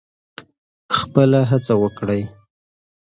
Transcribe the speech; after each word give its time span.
خپله 0.97 1.39
هڅه 1.51 1.73
وکړئ. 1.83 2.21